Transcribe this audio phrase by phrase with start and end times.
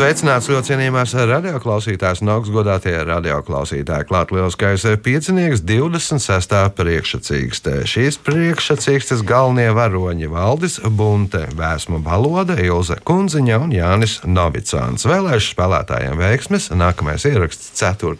[0.00, 4.06] Sveicināts ļoti cienījamās radioklausītājas un augstgadātie radioklausītāji.
[4.08, 6.54] Klāt lielskais piecinieks 26.
[6.78, 7.74] priekšsacīkstē.
[7.84, 15.04] Šīs priekšsacīkstes galvenie varoņi- Valdis Bunte, Vēsma Baloda, Ilze Kunziņa un Jānis Novicāns.
[15.04, 16.70] Vēlēšu spēlētājiem veiksmes.
[16.72, 18.16] Nākamais ieraksts 4.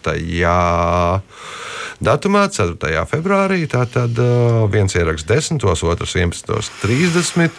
[2.01, 3.07] datumā, 4.
[3.09, 3.65] februārī.
[3.65, 7.51] Tātad uh, viens ieraksts 10, otrs 11.30.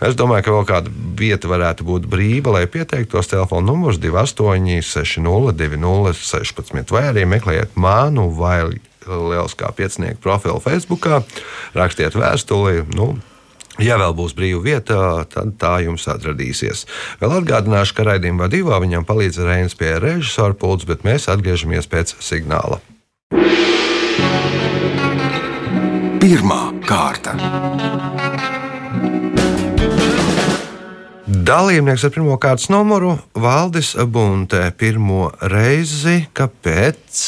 [0.00, 0.88] Es domāju, ka vēl kāda
[1.20, 3.28] vieta varētu būt brīva, lai pieteiktos.
[3.58, 8.70] Telefona numurs 28, 60, 2016, vai arī meklējiet manu vai
[9.08, 11.08] Liels kā piecinieku profilu Facebook,
[11.74, 12.84] rakstiet vēstuli.
[12.94, 13.18] Nu,
[13.78, 16.82] Ja vēl būs brīva vieta, tad tā jums atradīsies.
[17.20, 22.16] Vēl atgādināšu, ka raidījuma vadībā viņam palīdz Reinas pie režisora pults, bet mēs atgriežamies pēc
[22.18, 22.80] signāla.
[26.18, 27.38] Pirmā kārta.
[31.48, 34.66] Dalībnieks ar pirmā kārtas numuru- Valdis Bunte.
[34.76, 37.20] Pirmo reizi, kāpēc?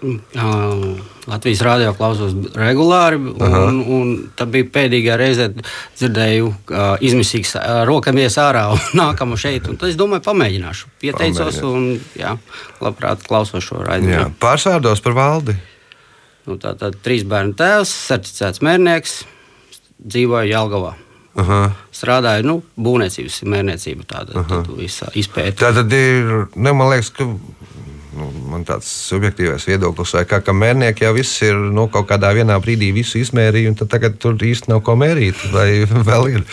[0.00, 0.96] Uh,
[1.28, 7.52] Latvijas rādio klausos regulāri, un, un tā bija pēdējā reize, kad dzirdēju, ka uh, izmisīgs
[7.60, 9.68] uh, rokamies ārā un nākamu šeit.
[9.68, 10.88] Un tad es domāju, pamēģināšu.
[11.04, 12.32] Pieteicos, un jā,
[12.80, 14.32] labprāt klausos šo raidījumu.
[14.40, 15.58] pārsvārdos par valdi.
[16.48, 19.20] Nu, tā tad trīs bērnu tēvs, certificēts mērnieks,
[20.08, 20.96] dzīvoju Jelgavā.
[21.40, 21.60] Aha.
[21.94, 25.10] Strādāju nu, būvniecības, mērniecību, tāda -huh.
[25.14, 25.66] izpēta.
[25.66, 27.26] Tā tad ir, ne, man liekas, ka
[28.16, 32.32] nu, man tāds subjektīvs viedoklis, vai kā, ka mērnieki jau viss ir nu, kaut kādā
[32.36, 35.40] vienā brīdī visu izmērījuši, un tagad tur īsti nav ko mērīt.
[35.54, 36.44] Vai vēl ir?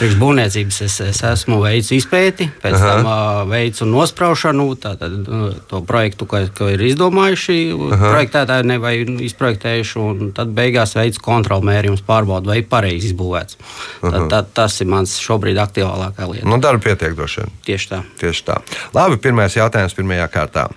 [0.00, 2.86] Priekš būvniecības es, es esmu veicis izpēti, pēc Aha.
[2.86, 2.94] Aha.
[2.94, 7.58] tam uh, veicu nospraušanu, tātad uh, to projektu, ko, ko ir izdomājuši,
[7.94, 8.94] projektētāji ne vai
[9.28, 13.60] izprojektējuši, un tad beigās veicu kontrolmērījumus, pārbaudu, vai pareizi izbūvēts.
[14.02, 16.48] Tad, tad, tas ir mans šobrīd aktīvākā lieta.
[16.48, 17.56] Nu, darba pietiek droši vien.
[17.66, 18.02] Tieši tā.
[18.20, 18.60] Tieši tā.
[18.96, 20.68] Labi, pirmais jautājums pirmajā kārtā.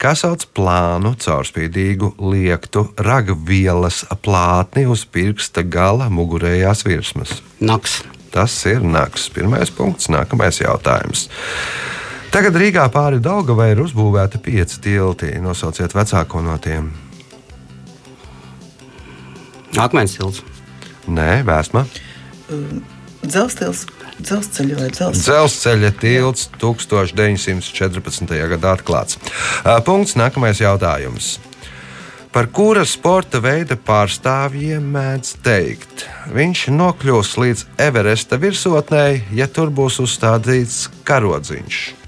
[0.00, 7.40] Kā sauc plānu caurspīdīgu liektu ragvielas plātni uz pirksta gala mugurējās virsmas?
[7.60, 8.00] Naks.
[8.30, 9.28] Tas ir naks.
[9.34, 11.26] Pirmais punkts, nākamais jautājums.
[12.30, 15.32] Tagad Rīgā pāri Daugavai ir uzbūvēta pieci tilti.
[15.42, 16.92] Nosauciet vecāko no tiem.
[19.78, 20.44] Akmens tilts.
[21.10, 21.84] Nē, vēsma.
[23.26, 23.82] Dzelzceļš,
[24.24, 25.26] dzelzceļa vai dzelzceļa.
[25.26, 28.34] Dzelzceļa tilts 1914.
[28.54, 29.20] gadā atklāts.
[29.86, 30.16] Punkts.
[30.20, 31.38] Nākamais jautājums.
[32.30, 39.98] Par kura sporta veida pārstāvjiem mēdz teikt, viņš nokļūs līdz Everesta virsotnē, ja tur būs
[40.04, 41.99] uzstādīts karodziņš.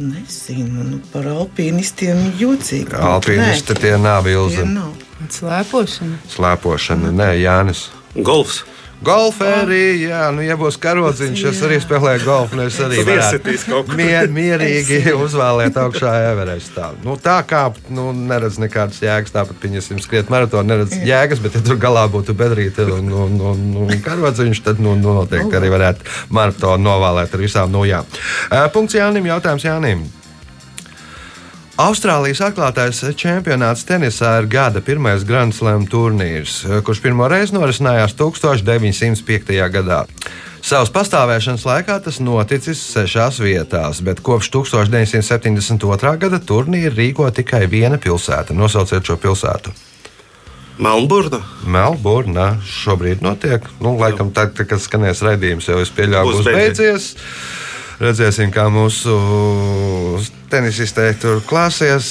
[0.00, 2.96] Nezinu, nu, par alpīnistiem jocīgi.
[2.96, 4.28] Alpīnisti tie nav
[4.64, 4.94] nav.
[5.28, 6.20] Slēpošana.
[6.32, 7.88] Slēpošana, nē, Jānis.
[8.16, 8.62] Golfs.
[9.00, 12.58] Golfā arī, jā, nu, ja būs karodziņš, es arī spēlēju golfu.
[12.58, 13.00] nu, Es arī
[13.96, 16.90] mier, mierīgi uzvēlēt augšā Everestā.
[17.06, 21.64] Nu, tā kā nu, neredz nekādas jēgas, tāpat pieņemsim skriet maratonu, neredz jēgas, bet ja
[21.64, 26.16] tur galā būtu bedrīte un, un, un, un karodziņš, tad nu, nu, noteikti arī varētu
[26.36, 28.08] maratonu novēlēt ar visām nojām.
[28.50, 30.04] Uh, punkts Jānim, jautājums Jānim.
[31.80, 39.54] Austrālijas atklātais čempionāts tenisā ir gada pirmais Grand Slam turnīrs, kurš pirmo reizi norisinājās 1905.
[39.72, 40.02] gadā.
[40.60, 46.12] Savas pastāvēšanas laikā tas noticis sešās vietās, bet kopš 1972.
[46.20, 48.52] gada turnīru rīko tikai viena pilsēta.
[48.52, 49.72] Nosauciet šo pilsētu.
[50.84, 51.40] Melnburna.
[51.64, 53.64] Melburna šobrīd notiek.
[53.80, 56.76] Nu, laikam, tad, tad, kad skanēs raidījums, jau es Būs būs beidzies.
[56.76, 57.10] beidzies.
[58.00, 59.12] Redzēsim, kā mūsu
[60.52, 62.06] tenisistē tur klāsies.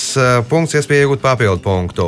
[0.52, 2.06] Punkts, iespēja iegūt papildu punktu.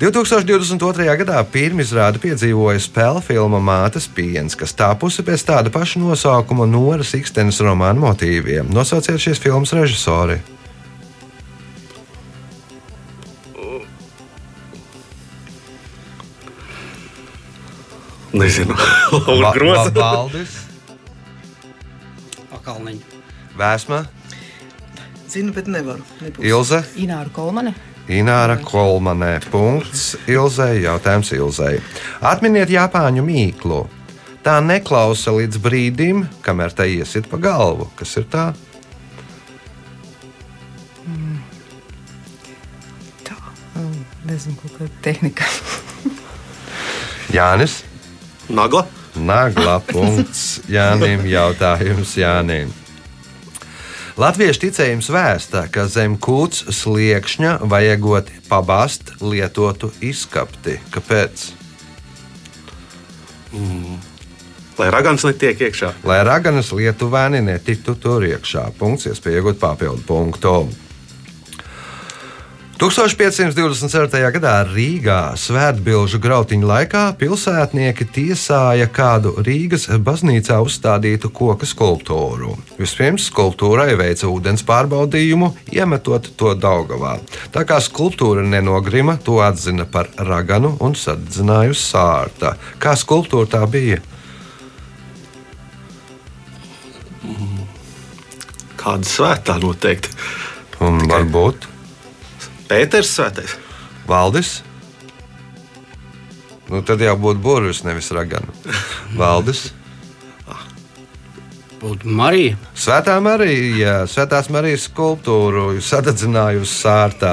[0.00, 1.06] 2022.
[1.20, 7.60] gadā pirmizrāde piedzīvoja spēļu filmu Mātes piens, kas tapusi pēc tāda paša nosaukuma Noras Ikstenes
[7.62, 8.72] romāna motīviem.
[8.74, 10.40] Nosauciet šīs filmas režisori.
[18.32, 18.74] Nezinu.
[19.26, 19.90] Laura Groza.
[19.94, 20.48] Va- Valdis,
[22.50, 23.20] Pakalniņa.
[23.58, 24.04] Vēsma,
[25.30, 26.02] Zinu, bet nevaru.
[26.24, 26.42] Nebūs.
[26.42, 26.80] Ilze.
[26.98, 27.70] Ināra Kolmane.
[28.10, 29.36] Ināra Kolmanē.
[29.52, 30.80] Punkts Ilzei.
[30.82, 31.78] Jautājums Ilzei.
[32.26, 33.84] Atminiet Japāņu mīklu.
[34.42, 37.86] Tā neklausa līdz brīdim, kamēr tā iesit pa galvu.
[37.94, 38.48] Kas ir tā?
[43.28, 43.36] Tā.
[44.26, 45.46] Nezinu, kaut kāda tehnika.
[47.36, 47.84] Jānis,
[48.50, 48.88] Nagla.
[49.20, 51.24] Nagla punkts Jānim.
[51.28, 52.72] Jautājums Jānim.
[54.20, 60.76] Latviešu ticējums vēsta, ka zem kūts sliekšņa vajagot pabast lietotu izskapti.
[60.92, 61.46] Kāpēc?
[64.80, 65.94] Lai ragans netiek iekšā.
[66.08, 68.70] Lai raganas lietuvēni netiktu tur iekšā.
[68.78, 70.54] Punkts, iespēja iegūt papildu punktu.
[72.80, 74.30] 1524.
[74.32, 82.54] gadā Rīgā svētbilžu grautiņu laikā pilsētnieki tiesāja kādu Rīgas baznīcā uzstādītu koku skulptūru.
[82.78, 87.18] Vispirms skulptūrai veica ūdens pārbaudījumu, iemetot to Daugavā.
[87.52, 92.54] Tā kā skulptūra nenogrima, to atzina par raganu un sadzināja uz sārta.
[92.80, 93.98] Kā skulptūra tā bija?
[98.80, 100.16] Kāda svētā noteikti?
[100.80, 101.68] Un varbūt
[102.70, 103.56] Pēters svētais.
[104.06, 104.60] Valdis.
[106.70, 108.54] Nu, tad jau būtu burvis, nevis ragana.
[109.18, 109.70] Valdis.
[111.80, 112.58] Būtu Marija.
[112.76, 117.32] Svētā Marija, Svētās Marijas skulptūru sadedzināja uz sārtā,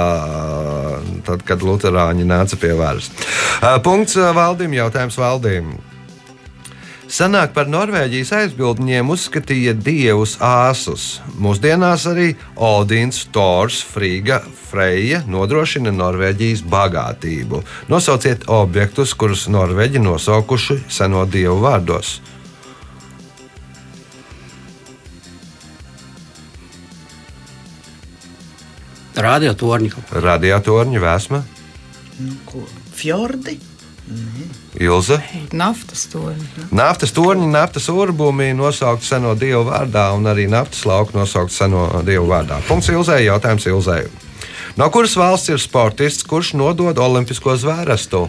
[1.27, 3.11] tad, kad Lutāņi nāca pie varas.
[3.83, 5.73] Punkts valdim, jautājums valdim.
[7.07, 11.21] Senāk par Norvēģijas aizbildņiem uzskatīja dievus āsus.
[11.39, 17.61] Mūsdienās arī Odins, Tors, Frīga, Freja nodrošina Norvēģijas bagātību.
[17.87, 22.17] Nosauciet objektus, kurus Norvēģi nosaukuši seno dievu vārdos.
[29.17, 29.89] Radio torņi.
[29.95, 30.19] kaut kā.
[30.21, 31.43] Radiatorņa vēsma,
[32.17, 32.63] Nu, ko?
[32.97, 33.59] Fjordi?
[34.77, 35.17] Ilza.
[35.57, 36.69] Naftas toņi.
[36.75, 42.27] Naftas torņi, naftas urbumi nosaukt seno dievu vārdā, un arī naftas lauku nosaukt seno dievu
[42.29, 42.59] vārdā.
[42.67, 44.03] Punkts Ilzai, jautājums Ilzai.
[44.77, 48.27] No kuras valsts ir sportists, kurš nodod olimpisko zvērestu?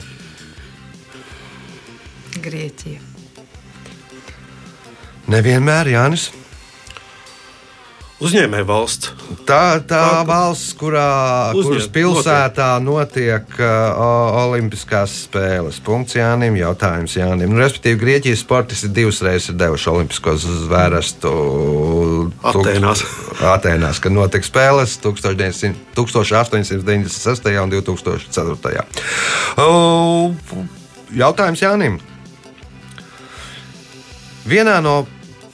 [2.40, 3.04] Grieķija.
[5.28, 6.30] Nevienmēr Jānis.
[8.18, 9.12] Uzņēmēja valsts.
[9.46, 15.78] Tā, tā Tā- valsts, kurā Uzņem- kuras pilsētā notiek uh, o- Olimpiskās spēles.
[15.86, 17.52] Punkts Jānim, jautājums Jānim.
[17.54, 21.30] Nu, respektīvi, Grieķijas sportisti divas reizes ir devuši Olimpisko zvērestu
[22.42, 23.04] Atēnās.
[23.54, 27.62] Atēnās, kad notika spēles 1900 1896.
[27.62, 28.82] un 2004.
[29.62, 30.34] O,
[31.14, 32.00] Jautājums Jānim.
[34.48, 35.06] Vienā no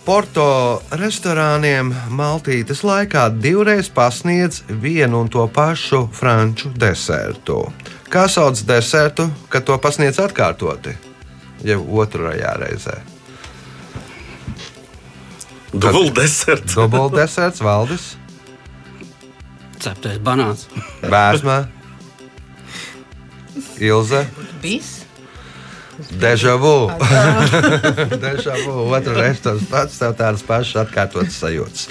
[0.05, 7.63] Porto restorāniem Maltītes laikā divreiz pasniedz vienu un to pašu franču desertu.
[8.13, 10.93] Kā sauc desertu, kad to pasniedz atkārtoti?
[11.65, 12.99] Jau otrajā reizē.
[15.73, 16.77] Dubult deserts.
[16.77, 18.13] Dubult deserts, valdis,
[19.81, 20.69] Ceptais banāns.
[21.03, 21.65] vēsmā,
[23.81, 24.27] Ilze,
[24.63, 25.04] Bis.
[26.21, 26.91] Dežavu.
[28.25, 28.89] Dežavu.
[28.95, 31.87] Otru reizi tas pats, tev tādas pašas atkārtotas sajūtas.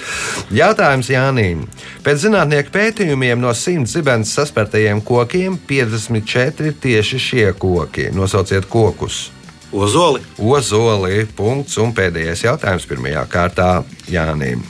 [0.54, 1.64] Jautājums Jānim.
[2.06, 8.10] Pēc zinātnieku pētījumiem no 100 zibens saspertajiem kokiem 54 ir tieši šie koki.
[8.16, 9.30] Nosauciet kokus.
[9.74, 10.22] Ozoli.
[10.38, 11.26] Ozoli.
[11.36, 11.80] Punkts.
[11.82, 13.74] Un pēdējais jautājums pirmajā kārtā
[14.12, 14.64] Jānim.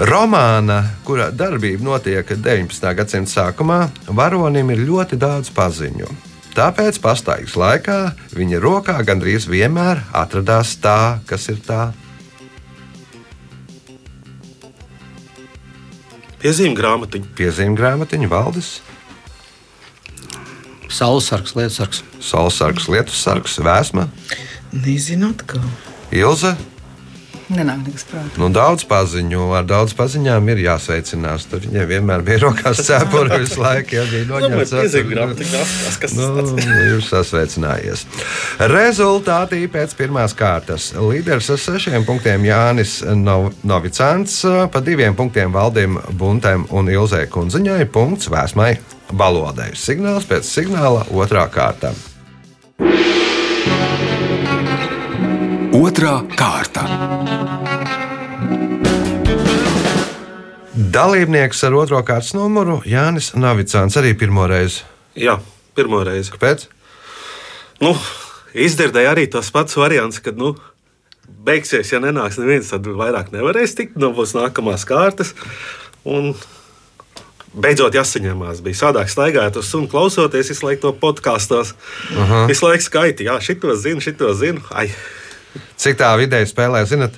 [0.00, 2.94] Romāna, kura darbība notiek 19.
[2.96, 6.29] gadsimta sākumā, varonim ir ļoti daudz paziņu.
[6.50, 7.98] Tāpēc pastaigas laikā
[8.34, 11.92] viņa rokā gandrīz vienmēr atradās tā, kas ir tā.
[16.40, 17.34] Piezīme grāmatiņa.
[17.36, 18.78] Piezīme grāmatiņa, valdes,
[20.90, 22.02] Saulesargs, lietusargs.
[22.18, 24.08] saulesargs, lietussargs, vēsma,
[24.72, 25.62] Nezinu atkal.
[26.10, 26.56] ilze.
[27.50, 28.30] Nenāk nekas prātā.
[28.38, 31.48] Nu, daudz paziņu, ar daudz paziņām ir jāsveicinās.
[31.50, 34.74] Tur viņai vienmēr bija rokās cepura visu laiku, ja bija noņemts.
[34.78, 36.28] Atskatās, kas Nu,
[36.84, 38.04] ir sasveicinājies.
[38.70, 40.92] Rezultātī pēc pirmās kārtas.
[40.94, 47.82] Līderis ar sešiem punktiem Jānis Nov Novicants, pa diviem punktiem Valdim Buntam un Ilzē Kunziņai,
[47.90, 48.76] punkts vēsmai
[49.10, 49.72] balodai.
[49.74, 51.94] Signāls pēc signāla otrā kārta.
[55.80, 57.39] Otra kārta.
[61.00, 64.82] Dalībnieks ar otro kārtas numuru Jānis Novicants arī pirmo reizi.
[65.16, 65.38] Jā,
[65.78, 66.28] pirmo reizi.
[66.34, 66.66] Kāpēc?
[67.80, 67.94] Nu,
[68.52, 70.50] izdzirdēju arī tos pats variants, kad, nu,
[71.46, 73.96] beigsies, ja nenāks neviens, tad vairāk nevarēs tikt.
[73.96, 75.32] Nu, būs nākamās kārtas.
[76.04, 76.34] Un
[77.56, 78.60] beidzot jāsaņemās.
[78.66, 81.72] Bija sādāk staigāt uz sunu, klausoties visu laiku to podkāstos.
[82.50, 84.60] Visu laiku skaiti, jā, šito zinu, šito zinu.
[84.76, 84.90] Ai,
[85.80, 87.16] Cik tā vidēji spēlē, zinat?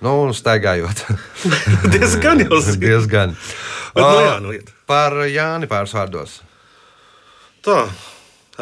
[0.00, 1.02] Nu, un staigājot.
[1.94, 2.80] diezgan jau zinu.
[2.80, 3.34] Diezgan.
[3.94, 4.70] Bet, nu, O, jā, nu, iet.
[4.88, 6.38] Par Jāni pāris vārdos.
[7.64, 7.82] Tā,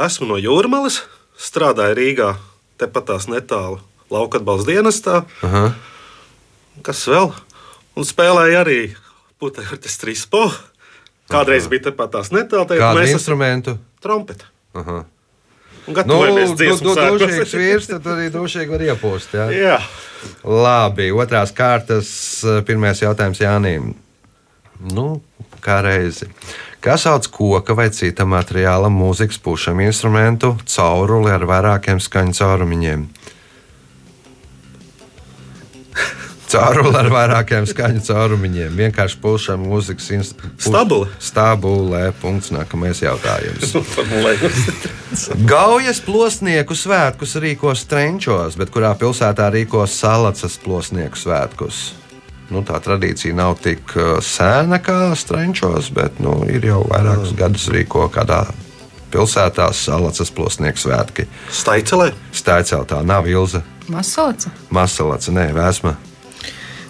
[0.09, 1.03] esmu no Jūrmālas,
[1.39, 2.33] strādāju Rīgā
[2.81, 3.79] tepat tās netālu
[4.11, 5.21] lauka atbalsta dienestā.
[5.47, 5.69] Aha.
[6.87, 7.31] Kas vēl?
[7.99, 8.81] Un spēlēja arī
[9.43, 10.45] putekļu orķestrī SPO.
[11.31, 13.77] Kādreiz bija tepat tās netālu, Kādu mēs esam instrumentu?
[14.03, 14.47] trompeti.
[14.79, 15.03] Aha.
[15.89, 17.23] Un Nu, gatavojamies du, dziesmu svētkos.
[17.23, 19.35] dušīgs vīrs, tad arī dušīgi var iepūst.
[19.39, 19.47] Jā.
[19.57, 19.79] Jā,
[20.45, 22.11] Labi, otrās kārtas,
[22.69, 23.95] pirmais jautājums Jānim.
[24.93, 25.21] Nu,
[25.65, 26.29] kā reizi.
[26.85, 33.09] Kas sauc koka vai cita materiāla mūzikas pušam instrumentu cauruli ar vairākiem skaņu caurumiņiem?
[36.49, 38.77] Cauruli ar vairākiem skaņu caurumiņiem.
[38.79, 40.65] Vienkārši pušam mūzikas instrumentu.
[40.65, 41.09] Stabule.
[41.21, 42.03] Stabulē.
[42.23, 42.53] Punkts.
[42.55, 43.75] Nākamais jautājums.
[45.51, 51.83] Gaujas plosnieku svētkus rīkos Strenčos, bet kurā pilsētā rīkos Salacas plosnieku svētkus?
[52.49, 57.69] Nu, tā tradīcija nav tik uh, sena kā Strenčos, bet nu, ir jau vairākus gadus
[57.75, 58.47] rīko kādā
[59.13, 61.29] pilsētā Salacas plosnieku svētki.
[61.53, 62.15] Staicelē.
[62.33, 64.51] Staiceltā nav Ilza, Masoca.
[64.73, 65.95] Masalaca, nē, Vēsma.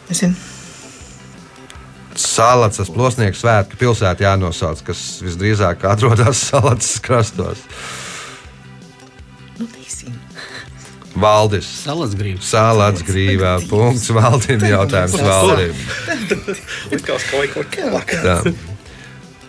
[0.08, 0.34] Nezinu.
[2.18, 7.62] Salacas plosnieku svētki pilsētā jānosauc, kas visdrīzāk atrodas Salacas krastos.
[9.58, 10.16] Nu, nezinu.
[11.18, 11.66] Valdis.
[11.82, 12.46] Salas grības.
[12.46, 13.56] Sālāts grīvā.
[13.70, 14.62] Punkts Valdim.
[14.66, 15.78] Jautājums Valdim.
[16.92, 18.14] Likās, ka vajag kaut ko labāk.
[18.22, 18.36] Tā.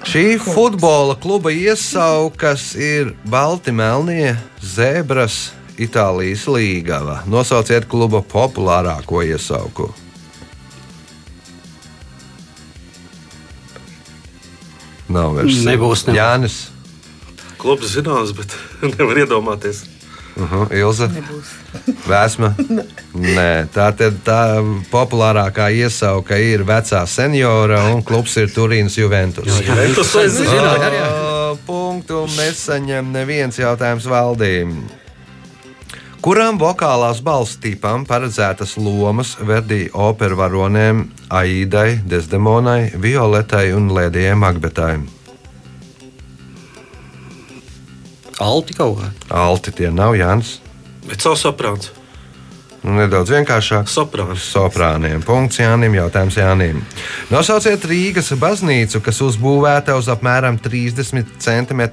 [0.10, 4.32] Šī futbola kluba iesaukas ir Balti Melnie,
[4.64, 5.50] Zebras,
[5.80, 7.20] Itālijas līgava.
[7.30, 9.92] Nosauciet kluba populārāko iesauku.
[15.10, 15.64] Nav vairs.
[15.66, 16.18] Nebūs, nebūs.
[16.18, 16.58] Jānis.
[17.60, 18.54] Klubs zināms, bet
[18.98, 19.84] nevar iedomāties.
[20.40, 20.74] Uh -huh.
[20.80, 21.10] Ilza.
[21.12, 21.50] Nebūs.
[22.12, 22.54] Vēsma?
[23.14, 24.42] Nē, tā tad tā
[24.92, 29.62] populārākā iesauka ir vecā seniora un klubs ir Turīnas Juventus.
[29.96, 30.64] Tas es zinu.
[30.64, 34.84] Ā, Punktu nesaņem neviens jautājums valdīm.
[36.20, 44.98] Kuram vokālās balss tipam paredzētas lomas Verdi operu varonēm Aidai, Desdemonai, Violetai un Lēdijai Magbetai?
[48.44, 49.08] Alti kaut kā.
[49.32, 50.58] Alti tie nav Jānis.
[51.08, 51.94] Bet savu saprāts.
[52.84, 53.88] Nu, nedaudz vienkāršāk.
[53.92, 54.44] Soprāns.
[54.54, 55.24] Soprāniem.
[55.24, 55.96] Punkts Jānim.
[56.00, 56.84] Jautājums Jānim.
[57.32, 61.84] Nosauciet Rīgas baznīcu, kas uzbūvēta uz apmēram 30 cm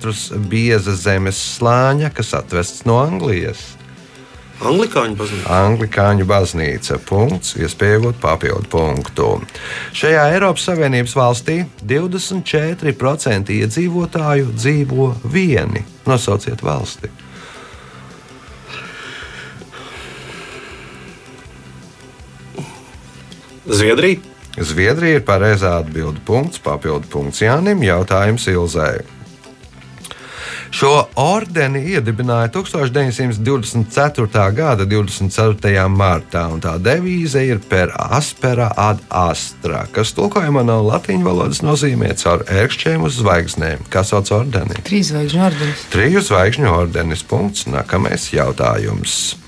[0.51, 3.76] bieza zemes slāņa, kas atvests no Anglijas.
[4.57, 5.49] Anglikāņu baznīca.
[5.53, 6.97] Anglikāņu baznīca.
[7.05, 9.29] Punkts, iespējot papildu punktu.
[9.97, 15.85] Šajā Eiropas Savienības valstī 24% iedzīvotāju dzīvo vieni.
[16.09, 17.13] Nosauciet valsti.
[23.67, 24.23] Zviedrija.
[24.57, 26.23] Zviedrija ir pareizā atbilde.
[26.25, 27.83] Punkts, papildu punkts Jānim.
[27.85, 29.16] Jautājums Ilzai.
[30.75, 34.53] Šo ordeni iedibināja 1924.
[34.57, 35.89] gada 24.
[35.93, 42.13] martā, un tā devīze ir per aspera ad astra, kas tulkojumā no latīņu valodas nozīmē
[42.21, 43.87] caur ērkšķiem uz zvaigznēm.
[43.93, 44.83] Kas sauc ordeni?
[44.87, 45.89] Trīs zvaigžņu ordenis.
[45.95, 47.25] Triju zvaigžņu ordenis.
[47.27, 47.67] Punkts.
[47.71, 49.46] Nākamais jautājums.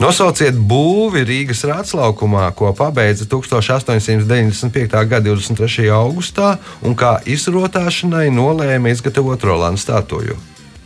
[0.00, 5.04] Nosauciet būvi Rīgas rātslaukumā, ko pabeidza 1895.
[5.06, 5.86] gada 23.
[5.94, 10.36] augustā un kā izrotāšanai nolēma izgatavot Rolandu statuju.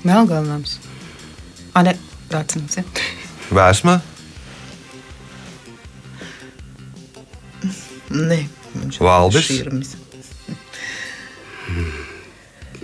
[0.04, 0.78] Melngalnams.
[1.74, 1.96] A, ne,
[2.30, 2.84] Rācinams, ja.
[3.54, 4.00] Vēsma,
[8.08, 8.38] Nē,
[8.72, 9.44] viņš Valdis?
[9.44, 9.90] šķirmis.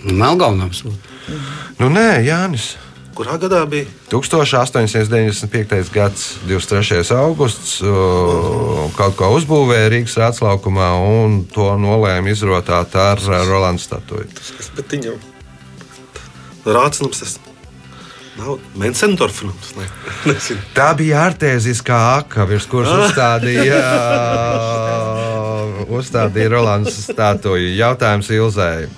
[0.05, 0.83] Melngalnams.
[1.79, 2.75] nu nē, Jānis.
[3.15, 3.87] Kurā gadā bija?
[4.11, 5.91] 1895.
[5.93, 6.99] gads, 23.
[7.15, 7.77] augusts,
[8.97, 14.27] kaut ko uzbūvēja Rīgas rātslaukumā un to nolēma izrotāt ar Rolandu statuju.
[14.35, 15.15] Tas bet viņam
[16.75, 17.37] rācinams tas
[18.35, 19.71] nav Mensendorfnums.
[19.79, 19.87] Ne,
[20.33, 20.59] nezinu.
[20.75, 23.79] Tā bija artēziskā aka, virs kuras uzstādīja,
[26.01, 27.71] uzstādīja Rolands statuju.
[27.79, 28.89] Jautājums Ilzai.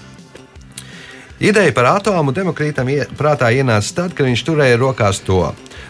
[1.37, 5.43] Ideja par atomu Demokrītam prātā ienāca tad, kad viņš turēja rokās to.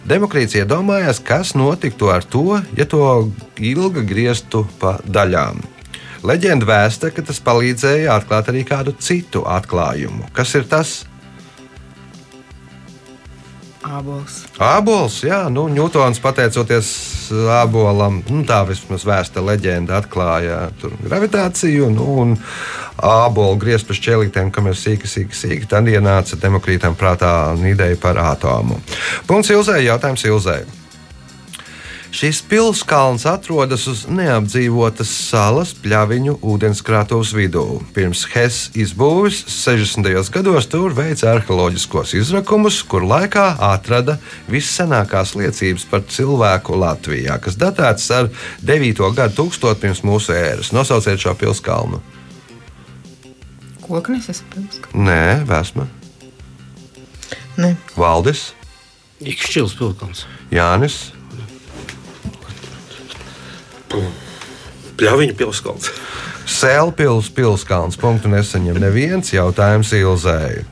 [0.03, 5.63] Demokrīts iedomājās, kas notiktu ar to, ja to ilgi grieztu pa daļām.
[6.27, 10.27] Leģenda vēsta, ka tas palīdzēja atklāt arī kādu citu atklājumu.
[10.35, 11.05] Kas ir tas?
[13.87, 14.41] Ābols.
[14.59, 16.89] Ābols, jā, nu, Ņūtons pateicoties
[17.57, 22.33] ābolam, nu, tā vismaz vēsta leģenda atklāja tur gravitāciju, nu, un
[22.97, 25.69] ābolu griezt pa šķēlītēm, kam ir sīki, sīki, sīki.
[25.71, 27.31] Tad ienāca demokrītam prātā
[27.69, 28.81] ideja par atomu.
[29.29, 30.61] Punkts Ilzai, jautājums Ilzai.
[32.11, 37.65] Šis pilskalns atrodas uz neapdzīvotas salas pļaviņu ūdenskrātuves vidū.
[37.93, 40.07] Pirms Hess izbūves 60.
[40.33, 48.07] gados tur veica arheoloģiskos izrakumus, kur laikā atrada vissenākās liecības par cilvēku Latvijā, kas datētas
[48.15, 48.31] ar
[48.63, 49.03] 9.
[49.17, 50.71] gadu tūkstotu pirms mūsu ēras.
[50.75, 52.01] Nosauciet šo pilskalnu.
[53.83, 54.95] Koknis es pilsku.
[54.95, 55.87] Nē, Vēsma,
[57.57, 57.73] Ne.
[57.97, 58.51] Valdis,
[59.17, 60.27] Ikšķils pilkums.
[60.53, 61.07] Jānis,
[64.97, 65.91] Pļaviņu pilskalns.
[66.47, 67.99] Sēlpils pilskalns.
[68.01, 70.65] Punktu nesaņem neviens jautājums Ilzēji.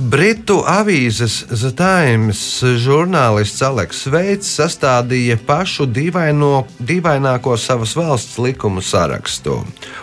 [0.00, 2.38] Britu avīzes The Times
[2.80, 9.58] žurnālists Aleks Veits sastādīja pašu dīvaino, dīvaināko savas valsts likumu sarakstu.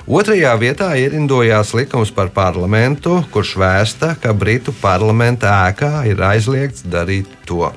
[0.05, 7.33] Otrajā vietā ierindojās likums par parlamentu, kurš vēsta, ka Britu parlamenta ēkā ir aizliegts darīt
[7.49, 7.73] to.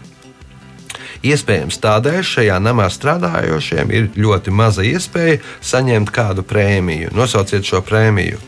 [1.21, 7.11] Iespējams, tādēļ šajā namā strādājošiem ir ļoti maza iespēja saņemt kādu prēmiju.
[7.13, 8.41] Nosauciet šo prēmiju.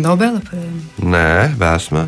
[0.00, 1.04] Nobela prēmija.
[1.04, 2.06] Nē, vēsma.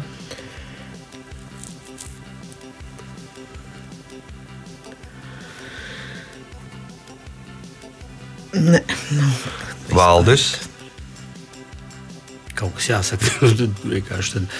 [8.56, 8.80] Ne.
[9.92, 10.48] Valdis.
[12.56, 13.52] Kaut kas jāsaka.
[13.60, 14.56] Tad vienkārši tad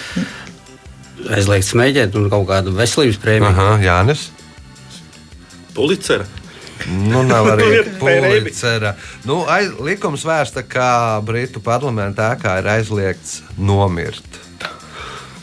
[1.35, 3.51] aizliegt smēķēt un kaut kādu veselības prēmiju.
[3.51, 4.27] Aha, Jānis.
[5.75, 6.25] Pulicera.
[6.89, 8.39] Nu, nav arī Ir prēmija.
[8.39, 8.93] policera.
[9.27, 14.39] Nu, aiz, likums vērsta, ka Britu parlamentā ir aizliegts nomirt.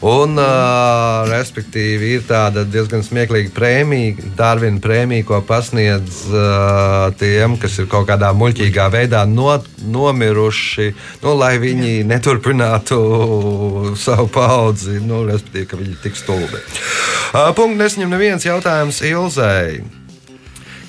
[0.07, 7.81] Un, uh, respektīvi, ir tāda diezgan smieklīga prēmija, Dārvina prēmija, ko pasniedz uh, tiem, kas
[7.83, 9.49] ir kaut kādā muļķīgā veidā no,
[9.83, 10.93] nomiruši,
[11.25, 13.01] nu, lai viņi neturpinātu
[13.99, 16.63] savu paudzi, nu, respektīvi, ka viņi ir tik stulbi.
[17.33, 19.83] Uh, Punkts nesņem neviens jautājums Ilzai.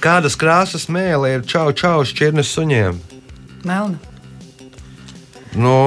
[0.04, 3.02] Kādas krāsas mēlē ir čau čau šķirnes suņiem?
[3.65, 3.98] Melna.
[5.58, 5.78] Nu,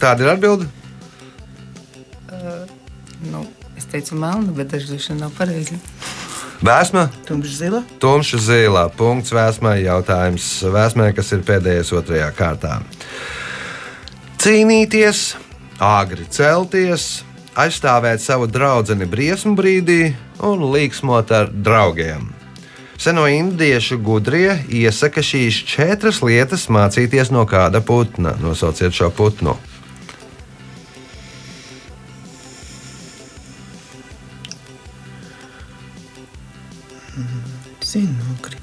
[0.00, 0.70] tāda ir atbilde.
[3.28, 3.44] Nu,
[3.76, 5.76] es teicu melna, bet vien nav pareizi.
[6.60, 7.82] Vēsma, Tumšs zila.
[8.00, 8.88] tumša zilā.
[8.92, 9.80] Punkts vēsmai.
[9.84, 12.80] Jautājums vēsmai, kas ir pēdējais otrajā kārtā.
[14.40, 15.36] Cīnīties,
[15.80, 17.22] āgri celties,
[17.56, 22.28] aizstāvēt savu draugu briesmu brīdī un līksmot ar draugiem.
[23.00, 28.34] Seno indiešu gudrie iesaka šīs četras lietas mācīties no kāda putna.
[28.40, 29.56] Nosauciet šo putnu.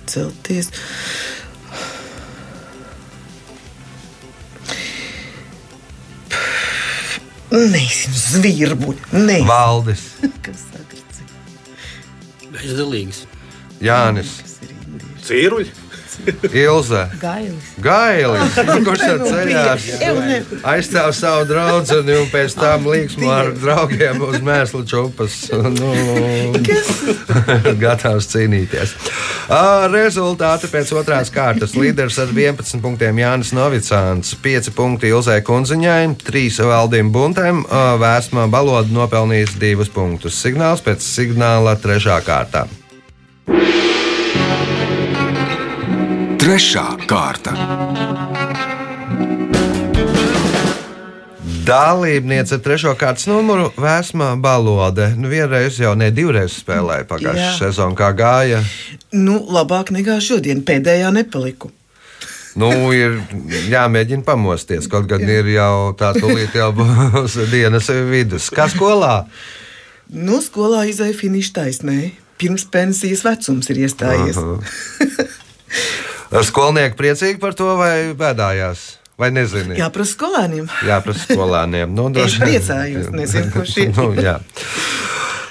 [0.09, 0.71] Celties.
[7.47, 9.23] Nezinu, zvirbuļi.
[9.23, 10.03] Nē, Valdis,
[10.45, 11.21] kas sakrits.
[12.51, 13.23] Bezdalīgs.
[13.83, 14.33] Jānis,
[15.21, 15.86] Tas
[16.51, 17.03] Ilze.
[17.21, 17.71] Gailis.
[17.81, 19.21] Gailis, kurš ar
[20.25, 20.39] ne.
[20.67, 25.37] aizstāv savu draugu un pēc tam līksmo ar draugiem uz mēslu čupas.
[25.77, 25.91] Nu,
[27.83, 28.95] gatavs cīnīties.
[29.93, 31.75] Rezultāti pēc otrās kārtas.
[31.77, 38.47] Līderis ar 11 punktiem Jānis Novicāns, 5 punkti Ilzai Kunziņai, 3 Valdim Buntam, ā, Vēsmā
[38.51, 40.41] Baloda nopelnījis 2 punktus.
[40.43, 42.19] Signāls pēc signāla 3.
[42.27, 42.67] kārtā.
[46.47, 47.51] Trešā kārta.
[51.67, 55.09] Dalībniece ar trešo kārtas numuru Vēsmā Balode.
[55.19, 58.61] Nu, vienreiz jau ne divreiz spēlēja pagājušā sezonā, kā gāja.
[59.11, 60.61] Nu, labāk nekā šodien.
[60.63, 61.73] Pēdējā nepaliku.
[62.55, 63.19] Nu, ir
[63.67, 64.87] jāmēģina pamosties.
[64.87, 68.47] Kaut gan ir jau tā, tūlīt jau būs dienas vidus.
[68.55, 69.17] Kā skolā?
[70.15, 71.99] Nu, skolā izēja finiša taisnē.
[72.39, 74.39] Pirms pensijas vecums ir iestājies.
[74.39, 75.16] Ar
[76.43, 78.85] skolnieku priecīgi par to vai bēdājās?
[79.17, 79.79] Vai nezini?
[79.79, 80.67] Jāprasa skolēniem.
[80.85, 81.89] Jāprasa skolāniem.
[81.89, 83.93] Nu, Es droši- priecājos, nezinu, kurš ir.
[83.97, 84.35] nu, jā.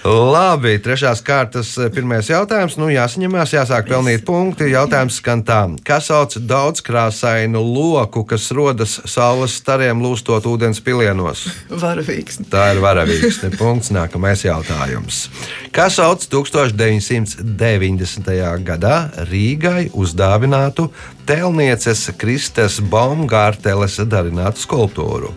[0.06, 2.76] Labi, trešās kārtas eh, pirmais jautājums.
[2.78, 4.68] Nu, jāsaņemās, jāsāk pelnīt punkti.
[4.70, 5.66] Jautājums skan tā.
[5.86, 11.46] Kas sauc daudzkrāsainu loku, kas rodas saules stariem lūstot ūdens pilienos?
[11.72, 12.38] Varavīgs.
[12.52, 13.40] Tā ir varavīgs.
[13.58, 13.90] Punkts.
[13.96, 15.26] Nākamais jautājums.
[15.74, 18.30] Kas sauc 1990.
[18.70, 20.90] gadā Rīgai uzdāvinātu
[21.26, 25.34] tēlnieces Kristes Baumgārteles darinātu skulptūru?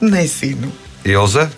[0.00, 0.72] Nezinu.
[1.06, 1.48] Ilze,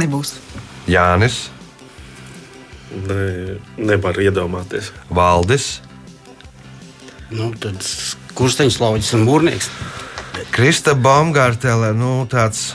[0.00, 0.36] Nebūs.
[0.88, 1.48] Jānis,
[2.90, 4.88] Ne, nevar iedomāties.
[5.14, 5.78] Valdis,
[7.30, 7.78] Nu, tad
[8.34, 8.76] kursteņš
[9.14, 9.68] un mūrnieks.
[10.50, 12.72] Krista Baumgartele, nu tāds.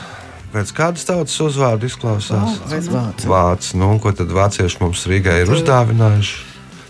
[0.54, 2.54] Pēc kādas tautas uzvārdu izklausās?
[2.70, 3.28] Pēc vācu.
[3.28, 3.74] Vācis.
[3.76, 6.45] Nu, un ko tad vācieši mums Rīgā ir uzdāvinājuši?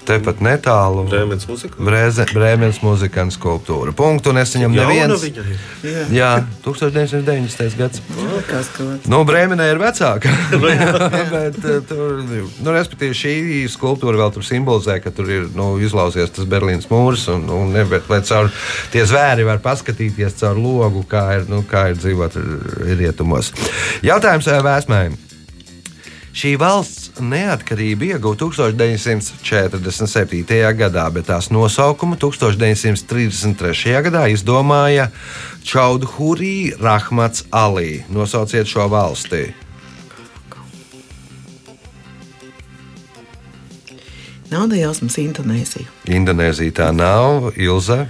[0.06, 1.02] Tepat netālu.
[1.10, 1.80] Brēmens muzika.
[1.82, 3.90] Brēze- Brēmenes muzikāna skulptūra.
[3.96, 5.24] Punktu nesaņem neviens.
[5.82, 6.30] Jā, Jā,
[6.62, 7.74] 1990.
[7.76, 8.00] gads.
[8.36, 10.30] likās, ka Nu, Brēmenē ir vecāka.
[11.34, 13.34] Bet, eh, tur, nu, respektīvi, šī
[13.72, 17.26] skulptūra vēl tur simbolizē, ka tur ir nu, izlausies tas Berlīnas mūrs.
[17.34, 18.52] Un, un, ne, bet, lai caur
[18.94, 22.38] tie zvēri var paskatīties caur logu, kā ir, nu, kā ir dzīvot
[22.94, 23.50] rietumos.
[24.06, 25.18] Jautājums eh, vēsmēm.
[26.36, 30.72] Šī valsts neatkarību ieguva 1947.
[30.78, 34.02] gadā, bet tās nosaukumu 1933.
[34.08, 35.06] gadā izdomāja
[35.66, 37.90] Čaudhurī Rahmats Alī.
[38.08, 39.44] Nosauciet šo valsti.
[44.50, 45.88] nauda jausmas Indonēzija.
[46.06, 48.06] Indonēzija tā nav, Ilze,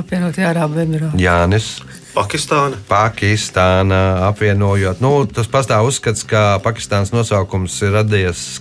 [0.00, 1.20] Apvienotie Arābu Emirāti.
[1.20, 1.66] Jānis.
[2.14, 2.78] Pakistāna.
[2.88, 4.98] Pakistāna apvienojot.
[5.04, 8.60] Nu, tas pastāv uzskats, ka Pakistānas nosaukums ir radies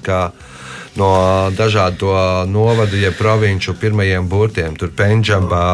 [0.99, 1.09] no
[1.55, 2.11] dažādu
[2.49, 4.75] novadu, jeb provinču pirmajiem burtiem.
[4.75, 5.65] Tur Pendžabā,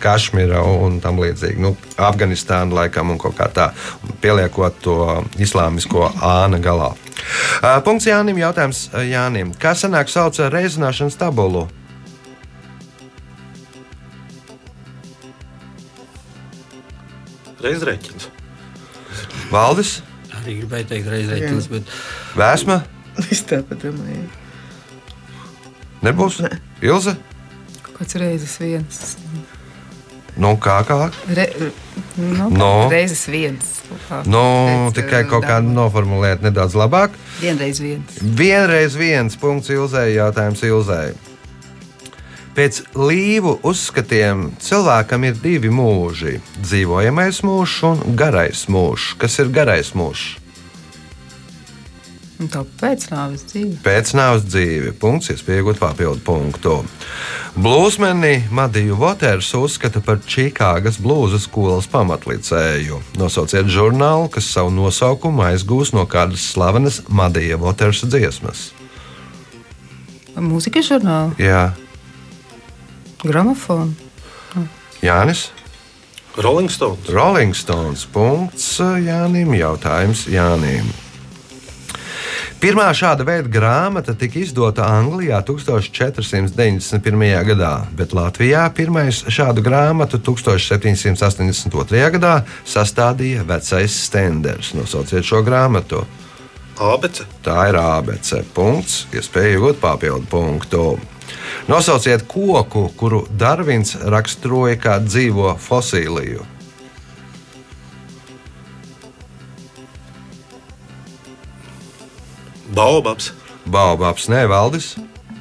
[0.00, 1.60] Kašmira un tam līdzīgi.
[1.60, 3.70] Nu, Afganistāna laikam un kaut kā tā,
[4.22, 4.98] pieliekot to
[5.40, 6.92] islāmisko āna galā.
[7.84, 8.38] Punkts Jānim.
[8.40, 9.54] Jautājums Jānim.
[9.60, 11.68] Kā sanāk sauc reizināšanas tabulu?
[17.64, 18.28] Reizrēķins.
[19.52, 19.98] Valdis,
[20.34, 21.90] Arī gribēju teikt, reizēķins, bet
[22.38, 22.80] Vēsma,
[23.30, 24.24] Es tāpat domāju.
[26.04, 26.40] nebūs?
[26.44, 26.50] Ne.
[26.84, 27.14] Ilze?
[27.94, 29.02] Kāds reizes viens.
[30.36, 31.12] Nu, kā kā?
[31.30, 31.46] Re,
[32.18, 32.72] nu, No.
[32.90, 33.70] Reizes viens.
[34.26, 37.14] Nu, Pēc, tikai eh, kaut kā noformulēt nedaudz labāk.
[37.38, 38.18] Vienreiz viens.
[38.20, 41.12] Vienreiz viens punkts Ilzai, jautājums Ilzai.
[42.54, 46.36] Pēc līvu uzskatiem cilvēkam ir divi mūži-
[46.66, 49.16] dzīvojamais mūžs un garais mūžs.
[49.18, 50.38] Kas ir garais mūžs?
[52.34, 53.76] Tā pēc nāves dzīve.
[53.82, 54.92] Pēc nāves dzīve.
[54.98, 56.84] Punkts, iespējot papildu punktu.
[57.54, 63.00] Blūzmeni Madiju Voters uzskata par Čikāgas blūza skolas pamatlicēju.
[63.18, 68.72] Nosauciet žurnālu, kas savu nosaukumu aizgūs no kādas slavenas Madija Voters dziesmas.
[70.34, 71.70] Mūzikas žurnāla, Jā,
[73.24, 73.92] gramofona.
[75.02, 75.50] Jānis.
[76.36, 77.08] Rolling Stones.
[77.08, 78.06] Rolling Stones.
[78.10, 79.54] Punkts Jānim.
[79.54, 80.88] Jautājums Jānim.
[82.64, 87.34] Pirmā šāda veida grāmata tika izdota Anglijā 1491.
[87.44, 92.08] gadā, bet Latvijā pirmais šādu grāmatu 1782.
[92.16, 94.72] gadā sastādīja vecais Stenders.
[94.72, 96.06] Nosauciet šo grāmatu.
[96.80, 97.28] Ābece.
[97.44, 98.40] Tā ir ABC.
[98.56, 100.86] Punkts, iespēja iegūt papildu punktu.
[101.68, 106.44] Nosauciet koku, kuru Darvins raksturoja kā dzīvo fosīliju.
[112.74, 113.32] Baobabs.
[113.64, 114.94] Baobabs, nevaldis,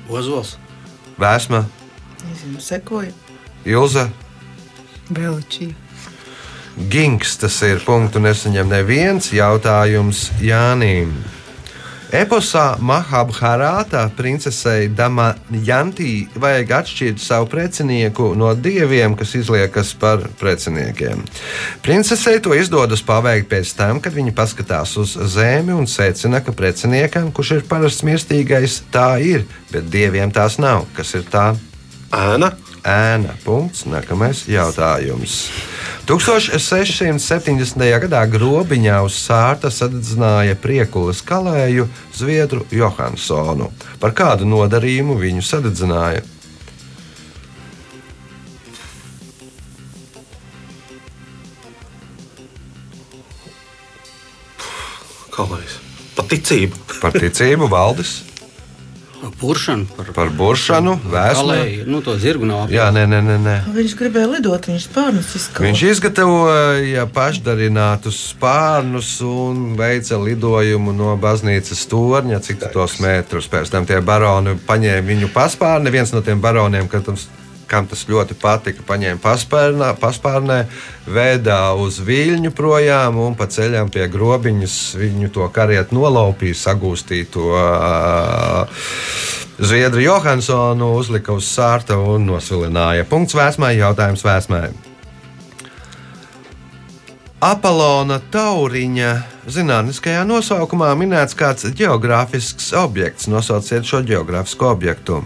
[0.10, 0.56] ozols.
[1.20, 1.66] vēsma,
[2.30, 3.12] Nezinu, sekoju.
[3.66, 4.10] Ilza,
[5.10, 5.76] Belčija.
[6.90, 7.38] Ginks.
[7.38, 11.14] Tas ir punktu nesaņem neviens jautājums Jānim.
[12.14, 21.24] Eposā Mahabharātā princesei Damajantī vajag atšķirt savu precinieku no dieviem, kas izliekas par preciniekiem.
[21.82, 27.32] Princesei to izdodas paveikt pēc tam, kad viņa paskatās uz zemi un secina, ka preciniekam,
[27.34, 30.86] kurš ir parasts mirstīgais, tā ir, bet dieviem tās nav.
[30.94, 31.56] Kas ir tā?
[32.14, 32.54] Ēna.
[32.84, 33.36] Ēna.
[33.44, 33.86] Punkts.
[33.90, 35.48] Nākamais jautājums.
[36.08, 37.84] 1670.
[38.04, 43.72] gadā grobiņā uz sārta sadedzināja priekulas kalēju Zviedru Johansonu.
[44.04, 46.26] Par kādu nodarījumu viņu sadedzināja?
[55.34, 55.80] Kā lai es?
[56.14, 56.78] Paticību.
[57.02, 58.20] Par ticību valdes,
[59.40, 61.86] Puršana par par buršanu, kalēju.
[61.88, 63.38] Nu, to zirgu nav Jā, nē, nē, nē.
[63.44, 63.56] nē.
[63.76, 65.68] Viņš gribēja lidot, viņš spārnus izskauja.
[65.68, 73.48] Viņš izgatavoja pašdarinātus spārnus un veica lidojumu no baznīcas torņa, cik tos metrus.
[73.52, 75.94] Pēc tam tie baroni paņēma viņu paspārni.
[75.94, 77.20] Viens no tiem baroniem, kad tam
[77.68, 80.60] kam tas ļoti patika, paņēma paspārnā, paspārnē,
[81.10, 87.52] vēdā uz viļņu projām un pa ceļam pie grobiņas viņu to karietu nolaupīja, sagūstīja to
[87.58, 87.68] ā,
[89.64, 93.06] Zviedru Johansonu, uzlika uz sārta un nosvilināja.
[93.06, 94.72] Punkts vēsmai, jautājums vēsmai.
[97.44, 99.12] Apolona tauriņa
[99.52, 103.28] zinātniskajā nosaukumā minēts kāds geogrāfisks objekts.
[103.28, 105.22] Nosauciet šo geogrāfisko objektu.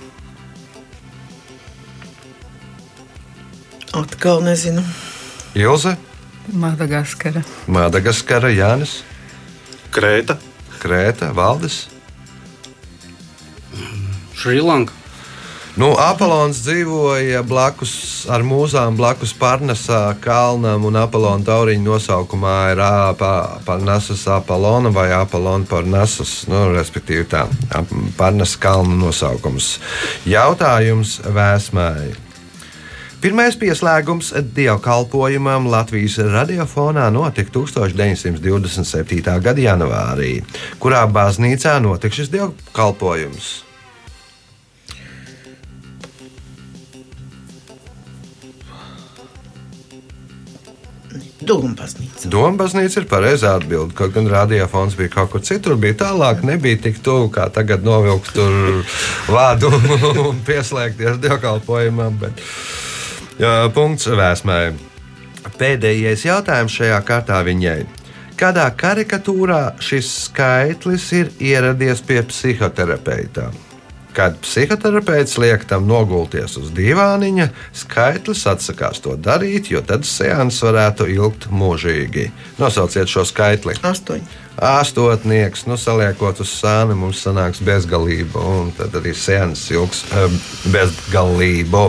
[3.97, 4.83] Atkal nezinu.
[5.57, 5.95] Ilze,
[6.53, 7.41] Madagaskara.
[7.67, 9.01] Madagaskara, Jānis,
[9.91, 10.37] Krēta.
[10.77, 11.87] Krēta, Valdis.
[14.37, 14.93] Šrilanka.
[15.77, 17.91] Nu, Apollons dzīvoja blakus
[18.33, 22.81] ar mūzām, blakus Parnasā kalnam, un Apollona tauriņa nosaukumā ir
[23.65, 27.45] Parnasas Apollona vai Apollona Parnasas, nu, respektīvi tā,
[28.17, 29.75] Parnasas kalna nosaukums.
[30.25, 32.26] Jautājums vēsmai.
[33.17, 39.39] Pirmais pieslēgums dievkalpojumam Latvijas radiofonā notika 1927.
[39.41, 40.43] gada janvārī,
[40.77, 43.47] kurā baznīcā notika šis dievkalpojums.
[51.47, 52.29] Doma baznīca.
[52.29, 53.95] Doma baznīca ir pareizā atbilde.
[53.97, 58.33] Kaut gan radiofons bija kaut kur citur, bija tālāk, nebija tik tuvu kā tagad novilkt
[58.35, 58.83] tur
[59.31, 59.71] vārdu
[60.29, 62.19] un pieslēgties dievkalpojumam.
[62.21, 62.43] Bet,
[63.73, 64.61] punkts vēsmē.
[65.57, 67.85] Pēdējais jautājums šajā kārtā viņai.
[68.37, 73.47] Kādā karikatūrā šis skaitlis ir ieradies pie psihoterapeita?
[74.17, 77.47] Kad psihoterapeits liek tam nogulties uz dīvāniņa,
[77.77, 82.29] skaitlis atsakās to darīt, jo tad seanss varētu ilgt mūžīgi.
[82.57, 83.77] Nosauciet šo skaitli.
[83.85, 84.46] Astoņi.
[84.57, 90.33] Astotnieks, nu, saliekot uz sāni, mums sanāks bezgalība, un tad arī seanss ilgs eh,
[90.73, 91.83] bezgalību.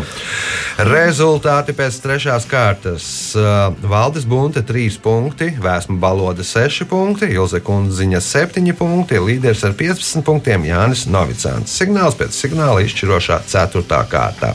[0.89, 3.09] Rezultāti pēc trešās kārtas.
[3.33, 9.73] Eh, Valdis Bunte 3 punkti, Vēsma Balode 6 punkti, Ilze Kundziņa 7 punkti, līderis ar
[9.79, 11.73] 15 punktiem Jānis Novicāns.
[11.73, 14.05] Signāls pēc signāla izšķirošā 4.
[14.13, 14.53] kārtā.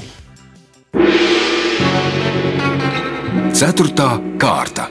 [3.54, 4.90] Ceturtā kārta.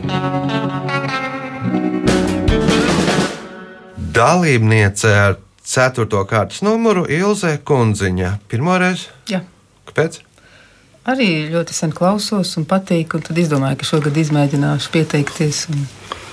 [4.12, 6.04] Dalībniece ar 4.
[6.28, 8.34] kārtas numuru Ilze Kundziņa.
[8.50, 9.06] Pirmoreiz?
[9.30, 9.40] Jā.
[9.88, 10.18] Kāpēc?
[11.08, 15.64] Arī ļoti sen klausos un patīk, un tad izdomāju, ka šogad izmēģināšu pieteikties.
[15.72, 15.86] Un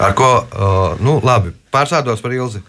[0.04, 0.30] Ar ko?
[0.44, 2.62] Uh, nu, labi, pārsādos par Ilzi.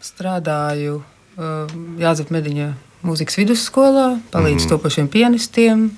[0.00, 2.70] strādāju uh, Jāzep Mediņa
[3.06, 4.70] mūzikas vidusskolā, palīdzu mm.
[4.70, 5.88] topošiem pianistiem,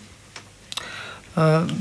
[1.37, 1.73] uh,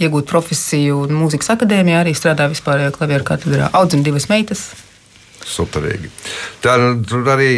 [0.00, 3.68] iegūt profesiju un mūzikas akadēmijā, arī strādāju vispārējā klavieru katedrā.
[3.76, 4.70] Audzinu divas meitas.
[5.50, 6.10] Superīgi.
[6.62, 6.76] Tā,
[7.10, 7.50] tur arī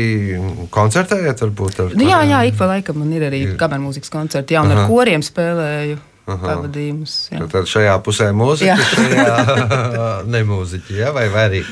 [0.73, 4.57] koncertējat, varbūt ar Nu, jā, jā, ik pa laikam man ir arī kameras mūzikas koncerti.
[4.57, 4.87] Jā, un Aha.
[4.87, 7.17] ar koriem spēlēju pavadījumus.
[7.35, 7.43] jā.
[7.53, 8.77] Tad šajā pusē mūzika, Jā.
[8.95, 11.11] šajā nemūziķa, ja?
[11.13, 11.63] vai, vai arī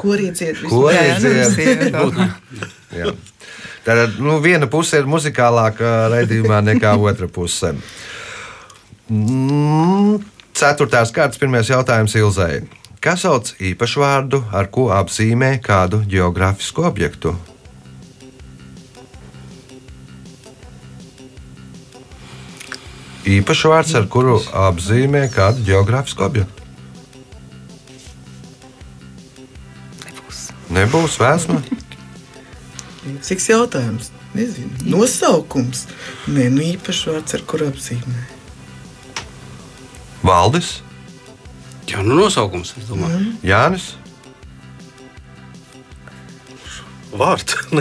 [0.00, 0.70] Korieciet visu.
[0.72, 1.58] Ko Jā, jā, nu, aiziet?
[1.60, 2.22] visi,
[2.96, 3.04] jā.
[3.04, 3.12] Jā.
[3.84, 7.74] Tātad nu, viena puse ir muzikālāka raidījumā nekā otra puse.
[9.10, 10.18] Mm,
[10.56, 12.62] Ceturtās kārtas pirmais jautājums Ilzai.
[13.00, 17.30] Kas sauc īpašvārdu, ar ko apzīmē kādu geogrāfisku objektu?
[23.24, 24.34] Īpašvārds, ar kuru
[24.66, 26.68] apzīmē kādu geogrāfisku objektu.
[30.76, 31.62] Nebūs vēsma.
[33.30, 34.12] Cik jautājums?
[34.36, 34.92] Nezinu.
[34.92, 35.86] Nosaukums.
[36.28, 38.28] Nē, nu īpaši vārds, ar kuru apzīmē.
[40.20, 40.82] Valdis,
[41.90, 43.34] Jā, nu nosaukums, es domāju.
[43.46, 43.92] Jānis.
[47.10, 47.58] Vārds.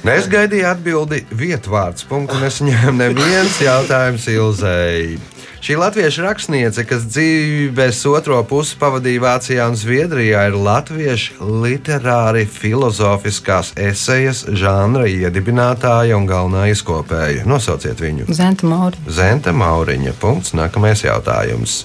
[0.00, 2.06] Nē, es gaidīju atbildi vietvārds.
[2.08, 5.18] Punktu nesaņēmu neviens jautājums Ilzei.
[5.60, 13.74] Šī latviešu rakstniece, kas dzīves otro pusi pavadīja Vācijā un Zviedrijā, ir latviešu literāri filozofiskās
[13.76, 17.44] esejas žanra iedibinātāja un galvenā izkopēja.
[17.44, 18.32] Nosauciet viņu.
[18.32, 19.04] Zenta Mauri.
[19.12, 20.16] Zenta Mauriņa.
[20.24, 20.56] Punkts.
[20.56, 21.82] Nākamais jautājums.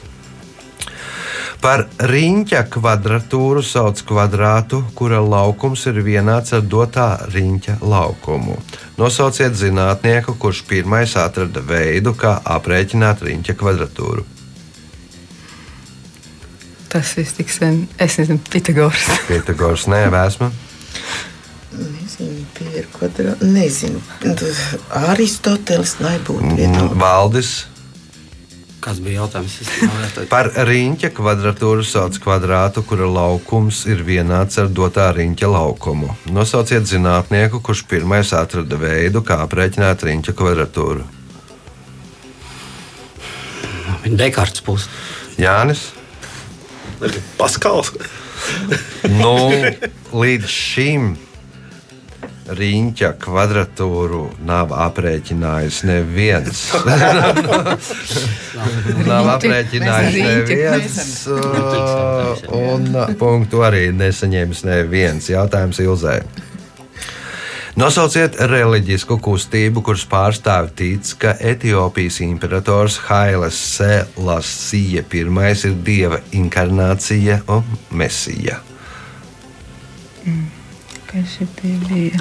[1.63, 8.57] Par riņķa kvadratūru sauc kvadrātu, kura laukums ir vienāds ar dotā riņķa laukumu.
[8.99, 14.25] Nosauciet zinātnieku, kurš pirmais atrada veidu, kā aprēķināt riņķa kvadratūru.
[16.95, 17.81] Tas viss tik sen.
[17.99, 19.09] Es nezinu, Pitagors.
[19.27, 20.51] Pitagors nevēsma.
[21.75, 23.35] Nezinu, Pierre kvadrā.
[23.43, 23.99] Nezinu.
[25.11, 26.95] Aristoteles, lai būtu vienalga.
[27.01, 27.55] Valdis
[28.85, 29.55] Kāds bija jautājums?
[30.29, 36.11] Par riņķa kvadratūru sauc kvadrātu, kura laukums ir vienāds ar dotā riņķa laukumu.
[36.29, 41.07] Nosauciet zinātnieku, kurš pirmais atrada veidu, kā aprēķināt riņķa kvadratūru.
[44.05, 44.91] Viņa Dekārts pusi.
[45.41, 45.87] Jānis.
[47.41, 47.89] Paskals.
[49.09, 49.49] Nu,
[50.13, 51.15] līdz šim
[52.45, 56.61] riņķa kvadratūru nav aprēķinājis neviens.
[59.09, 61.15] nav aprēķinājis neviens.
[61.33, 65.31] uh, Un punktu arī nesaņēmis neviens.
[65.33, 66.19] Jautājums Ilzē.
[67.75, 77.41] Nosauciet reliģisku kustību, kuras pārstāvi tic, ka Etiopijas imperators Hailes Selasija I ir dieva inkarnācija
[77.51, 78.61] un mesija.
[81.15, 81.45] Kas šī
[81.87, 82.19] bija?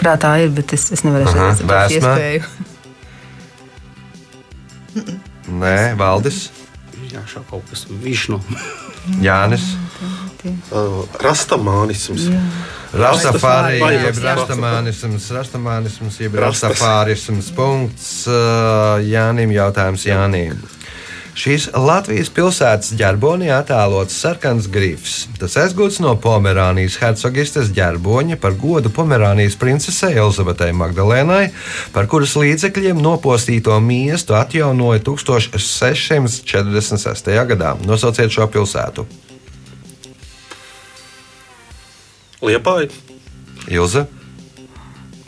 [0.00, 2.12] Prātā ir, bet es, es nevaru Aha, šeit vēsmā?
[2.18, 2.42] iespēju.
[5.62, 6.38] Nē, Valdis,
[7.12, 8.40] Jā, šā kaut kas višnu.
[9.22, 9.64] Jānis,
[10.44, 12.28] Uh, Rastamānisms.
[12.94, 17.48] Rastafāri, Vai- jeb rastamānisms, rastamānisms, jeb rastafārisms.
[17.56, 20.52] Punkts uh, Jānim, jautājums Jānim.
[21.34, 25.24] Šīs Latvijas pilsētas ģerbonī attēlots sarkans grifs.
[25.40, 31.48] Tas aizgūts no Pomerānijas hercogistes ģerboņa par godu Pomerānijas princesei Elizabetei Magdalēnai,
[31.96, 37.34] par kuras līdzekļiem nopostīto miestu atjaunoja 1646.
[37.50, 37.74] gadā.
[37.82, 39.02] Nosauciet šo pilsētu.
[42.44, 42.90] Liepāja.
[43.72, 44.04] Ilze.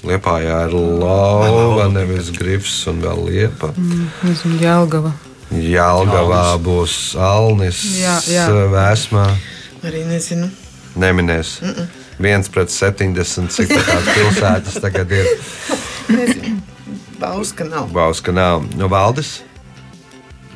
[0.07, 3.73] Liepājā ir lauva, nevis grifs un vēl liepa.
[3.77, 5.15] Nezinu, Jelgava.
[5.57, 8.45] Jālgavā būs Alnis, Jā, jā.
[8.73, 9.25] Vēsmā.
[9.87, 10.51] Arī nezinu.
[10.97, 11.61] Neminēs.
[11.63, 11.87] Mm -mm.
[12.19, 15.27] viens pret 70, cik tādas pilsētas tagad ir.
[16.09, 16.61] Nezinu.
[17.21, 17.93] Bauska nav.
[17.93, 18.65] Bauska nav.
[18.77, 19.43] No valdes.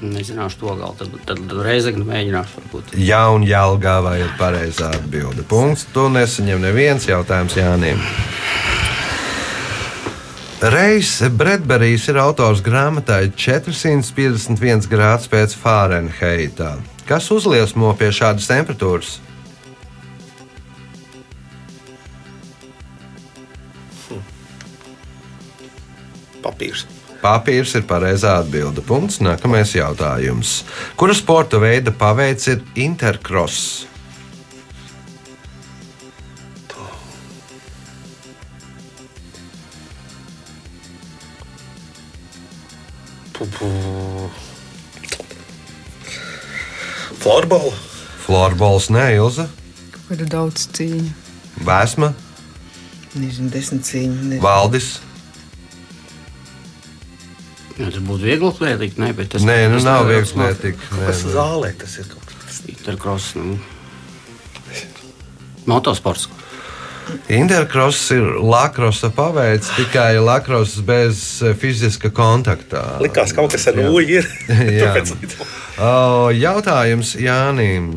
[0.01, 0.95] Nezināšu to galu.
[0.97, 2.93] Tad, tad reizekni mēģināšu varbūt.
[3.05, 5.45] Jauna Jālgava ir pareizā atbilde.
[5.49, 5.85] Punkts.
[5.93, 8.01] Tu nesaņem neviens jautājums Jānim.
[10.61, 16.75] Reis Bredberijs ir autors grāmatai 451 grāds pēc Fārenheita.
[17.09, 19.19] Kas uzliesmo pie šādas temperatūras?
[26.45, 26.87] Papīrs.
[27.21, 28.81] Papīrs ir pareizā atbilde.
[28.87, 29.19] Punkts.
[29.21, 30.61] Nākamais jautājums.
[30.97, 33.87] Kura sporta veida paveids ir intercross?
[43.33, 44.31] Pupu.
[47.21, 47.73] Florbola.
[48.27, 49.49] Florbols, neilza,
[50.09, 51.11] Kur ir daudz cīņu.
[51.67, 52.13] vēsma,
[53.15, 54.17] Nezinu, desmit cīņu.
[54.23, 54.43] Nezinu.
[54.43, 54.89] valdis.
[57.81, 60.91] Jā, tas būtu viegli klietīgi, ne, bet tas Nē, nu tas nav nevar- viegls lietīgs.
[61.07, 62.61] Kas zālē tas ir kaut kas?
[62.69, 63.31] Intercross.
[63.41, 63.57] Nu.
[65.71, 66.29] Motosports.
[67.31, 72.85] Intercross ir lakrosa paveids, tikai lakrosa bez eh, fiziska kontakta.
[73.03, 74.29] Likās, kaut kas ar nūju ir.
[74.79, 74.93] Jā.
[74.95, 75.35] Tāpēc
[75.81, 77.91] O, Jautājums Jānim.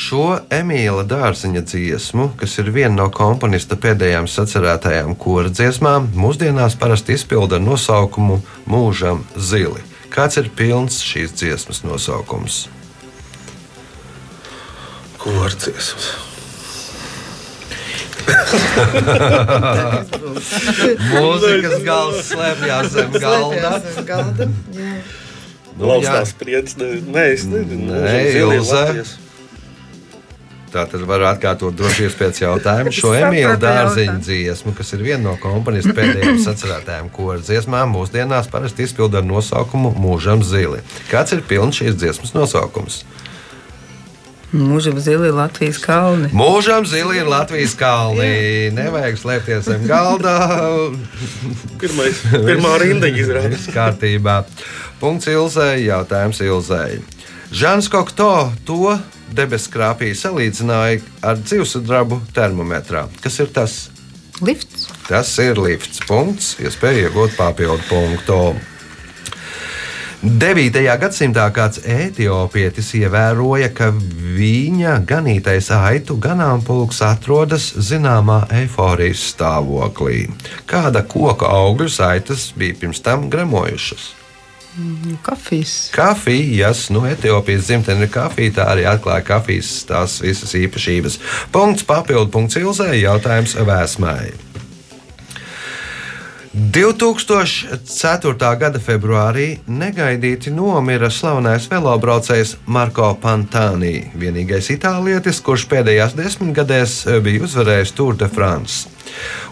[0.00, 7.18] Šo Emīļa dārziņa dziesmu, kas ir viena no komponista pēdējām sacerētajām kora dziesmām, mūsdienās parasti
[7.18, 8.38] izpilda ar nosaukumu
[8.70, 9.82] Mūžam zili.
[10.14, 12.62] Kāds ir pilns šīs dziesmas nosaukums?
[15.20, 15.92] Korcies.
[21.12, 23.72] Mūzikas gals slēpjas zem galda.
[23.76, 24.44] Slēpjas zem galda.
[24.76, 24.92] Jā.
[25.76, 25.88] Nu, jā.
[25.90, 27.02] Laustās spriedzes.
[27.04, 27.90] Nē, es nezinu.
[28.00, 28.86] Nē, Ilze.
[28.86, 29.18] Latvijas.
[30.70, 35.32] Tā tad var atkārtot droši pēc jautājuma šo Emīļa dārziņa dziesmu, kas ir viena no
[35.42, 40.78] komponista pēdējām sacerētajām kora dziesmām, mūsdienās parasti izpilda ar nosaukumu Mūžam zili.
[41.10, 43.02] Kāds ir pilns šīs dziesmas nosaukums?
[44.54, 46.30] Mūžam zili Latvijas kalni.
[46.34, 48.70] Mūžam zili ir Latvijas kalni.
[48.74, 50.38] Nevajag slēpties zem galda.
[51.82, 53.54] Pirmais, pirmā rinda izrādās.
[53.58, 54.42] Viss kārtībā.
[55.02, 56.98] Punkts Ilzai, jautājums Ilzai.
[57.54, 58.98] Žans Kokto to
[59.36, 63.06] debesu krāpī salīdzināja ar dzīvesudrabu termometrā.
[63.22, 63.78] Kas ir tas?
[64.40, 64.88] Lifts.
[65.08, 66.00] Tas ir lifts.
[66.08, 68.40] Punkts, iespēja iegūt papildu punktu.
[70.20, 70.82] 9.
[71.00, 73.88] gadsimtā kāds etiopietis ievēroja, ka
[74.36, 80.26] viņa ganītais aitu ganāmpulks atrodas zināmā eifórijas stāvoklī.
[80.68, 84.19] Kāda koka augļu saitas bija pirms tam gremojušas?
[85.22, 85.90] Kafijas.
[85.94, 91.18] Kafijas, nu, Etiopijas dzimtene ir kafija, tā arī atklāja kafijas tās visas īpašības.
[91.52, 94.30] Punkts, papildu punkts Ilzē, jautājums Vēsmai.
[96.50, 98.48] 2004.
[98.58, 107.94] gada februārī negaidīti nomira slavenais velobraucējs Marko Pantāni, vienīgais itālietis, kurš pēdējās desmitgadēs bija uzvarējis
[107.94, 108.99] Tour de France.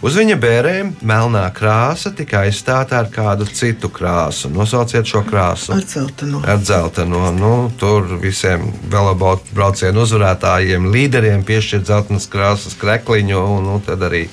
[0.05, 4.51] Uz viņa bērēm melnā krāsa tika aizstāta ar kādu citu krāsu.
[4.55, 5.75] Nosauciet šo krāsu.
[5.75, 6.43] Ar dzelteno.
[6.47, 7.25] Ar dzelteno.
[7.35, 14.29] Nu, tur visiem velobraucienu uzvarētājiem, līderiem piešķirt dzeltenas krāsas krekliņu, un nu, tad arī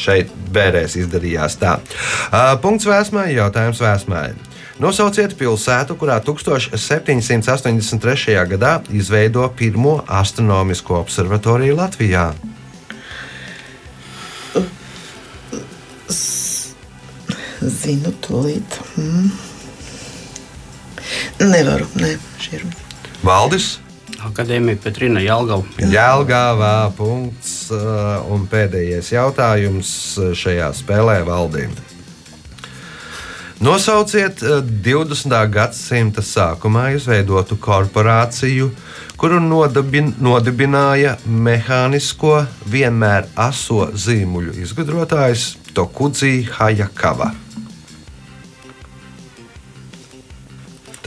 [0.00, 1.76] šeit bērēs izdarījās tā.
[2.30, 4.30] Uh, punkts vēsmai, jautājums vēsmai.
[4.80, 8.38] Nosauciet pilsētu, kurā 1783.
[8.54, 12.32] gadā izveido pirmo astronomisko observatoriju Latvijā.
[17.70, 18.78] Zinu, tūlīt.
[18.96, 19.30] Mm.
[21.42, 22.66] Nevaru, ne, šī ir.
[23.22, 23.76] Valdis,
[24.22, 25.64] Akadēmija Petrina Jelgava.
[25.78, 29.90] Jēlgāvā punkts uh, un pēdējais jautājums
[30.38, 31.74] šajā spēlē valdīm.
[33.62, 35.34] Nosauciet uh, 20.
[35.54, 38.70] gadsimta sākumā izveidotu korporāciju,
[39.18, 42.40] kuru nodabin, nodibināja mehānisko,
[42.70, 47.32] vienmēr aso zīmuļu izgudrotājs Tokudzi Hajakava.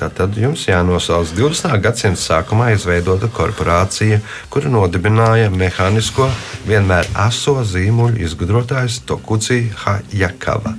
[0.06, 1.72] Tātad jums jānosauc 20.
[1.82, 4.20] gadsimta sākumā izveidota korporācija,
[4.54, 6.28] kura nodibināja mehānisko,
[6.68, 10.76] vienmēr aso zīmuļu izgudrotājs Tokuci Hajakava.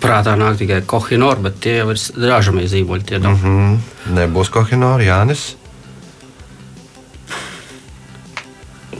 [0.00, 3.06] Prātā nāk tikai kohinor, bet tie jau ir ražamie zīmoļi.
[3.08, 3.40] Tie nav.
[3.40, 3.78] Mm Mm,
[4.16, 5.54] nebūs Kohinora Jānis.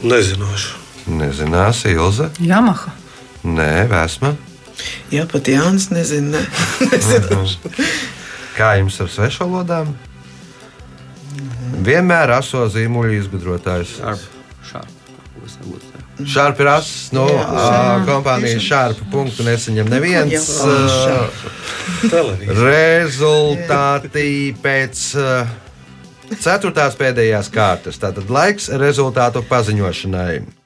[0.01, 0.79] Nezinošu.
[1.21, 2.31] Nezinās, Ilze.
[2.41, 2.95] Yamaha.
[3.45, 4.33] Nē, Vēsma.
[5.13, 6.41] Jā, pat Jānis nezina.
[6.91, 7.45] Ne.
[8.61, 9.87] Kā jums ar svešvalodām?
[11.81, 13.95] Vienmēr aso zīmuļu izgudrotājs.
[16.29, 16.75] Šāp ir ā,
[17.41, 18.03] jā.
[18.05, 20.51] kompānijas šāpa punktu nesaņem neviens.
[22.61, 24.29] Rezultāti
[24.61, 25.03] pēc
[26.37, 27.97] ceturtās pēdējās kārtas.
[28.05, 30.60] Tātad laiks rezultātu paziņošanai.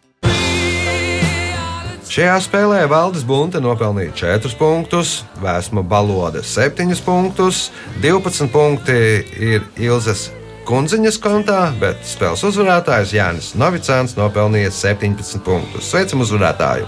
[2.16, 7.66] Šajā spēlē Valdis Bunte nopelnīja 4 punktus, Vēsma Balode 7 punktus,
[8.00, 8.96] 12 punkti
[9.36, 10.30] ir Ilzas
[10.64, 15.92] Kunziņas kontā, bet spēles uzvarētājs Jānis Novicāns nopelnīja 17 punktus.
[15.92, 16.88] Sveicam uzvarētāju!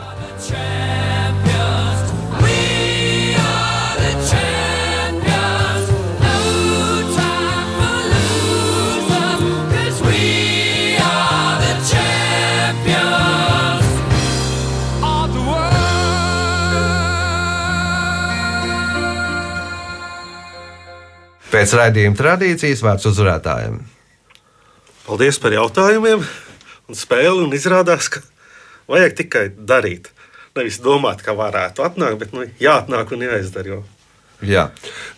[21.68, 23.82] Pēc raidījuma tradīcijas vārds uzvarētājiem.
[25.04, 27.42] Paldies par jautājumiem un spēli.
[27.44, 28.22] Un izrādās, ka
[28.88, 30.08] vajag tikai darīt.
[30.56, 33.74] Nevis domāt, ka varētu atnākt, bet nu, jāatnāk un jāizdara.
[33.74, 33.82] Jo.
[34.48, 34.64] Jā,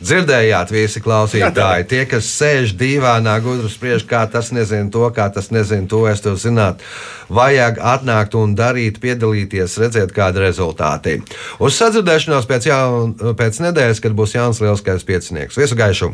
[0.01, 1.85] dzirdējāt, visi klausītāji.
[1.91, 6.23] Tie, kas sēž dīvānā, gudri spriež, kā tas nezina to, kā tas nezina to, es
[6.25, 6.81] to zināt.
[7.29, 11.19] Vajag atnākt un darīt, piedalīties, redzēt, kāda ir rezultāti.
[11.61, 15.61] Uz sadzirdēšanos pēc, jaun, pēc nedēļas, kad būs Jānis Lielskais piecinieks.
[15.61, 16.09] Visu gaišu!